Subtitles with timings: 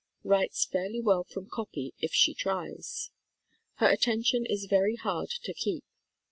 [0.23, 3.11] Writes fairly well from copy if she tries.
[3.75, 5.83] Her attention is very hard to keep.